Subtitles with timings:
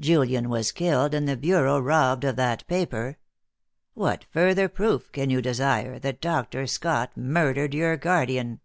[0.00, 3.18] Julian was killed, and the bureau robbed of that paper.
[3.94, 6.66] What further proof can you desire that Dr.
[6.66, 8.58] Scott murdered your guardian?"